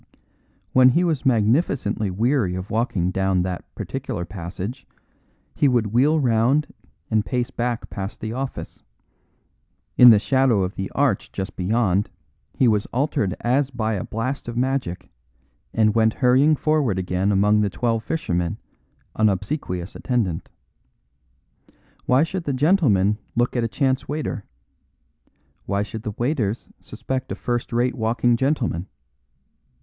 When 0.73 0.89
he 0.89 1.03
was 1.03 1.27
magnificently 1.27 2.09
weary 2.09 2.55
of 2.55 2.71
walking 2.71 3.11
down 3.11 3.43
that 3.43 3.63
particular 3.75 4.25
passage 4.25 4.87
he 5.53 5.67
would 5.67 5.93
wheel 5.93 6.19
round 6.19 6.73
and 7.11 7.23
pace 7.23 7.51
back 7.51 7.87
past 7.91 8.19
the 8.19 8.33
office; 8.33 8.81
in 9.99 10.09
the 10.09 10.17
shadow 10.17 10.63
of 10.63 10.73
the 10.73 10.89
arch 10.95 11.31
just 11.31 11.55
beyond 11.55 12.09
he 12.55 12.67
was 12.67 12.87
altered 12.87 13.35
as 13.41 13.69
by 13.69 13.93
a 13.93 14.03
blast 14.03 14.47
of 14.47 14.57
magic, 14.57 15.07
and 15.71 15.93
went 15.93 16.13
hurrying 16.13 16.55
forward 16.55 16.97
again 16.97 17.31
among 17.31 17.61
the 17.61 17.69
Twelve 17.69 18.03
Fishermen, 18.03 18.57
an 19.17 19.29
obsequious 19.29 19.95
attendant. 19.95 20.49
Why 22.07 22.23
should 22.23 22.45
the 22.45 22.53
gentlemen 22.53 23.19
look 23.35 23.55
at 23.55 23.63
a 23.63 23.67
chance 23.67 24.07
waiter? 24.07 24.45
Why 25.67 25.83
should 25.83 26.01
the 26.01 26.15
waiters 26.17 26.71
suspect 26.79 27.31
a 27.31 27.35
first 27.35 27.71
rate 27.71 27.93
walking 27.93 28.35
gentleman? 28.35 28.87